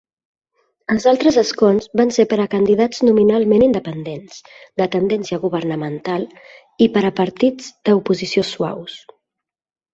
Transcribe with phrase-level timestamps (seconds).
[0.93, 4.41] Els altres escons van ser per a candidats nominalment independents,
[4.83, 6.27] de tendència governamental,
[6.87, 9.01] i per a partits de "oposició suaus".